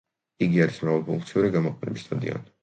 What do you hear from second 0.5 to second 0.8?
არის